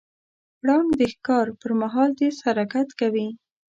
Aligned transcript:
پړانګ 0.59 0.89
د 0.99 1.01
ښکار 1.13 1.47
پر 1.61 1.71
مهال 1.81 2.09
تیز 2.19 2.35
حرکت 2.45 2.89
کوي. 2.99 3.27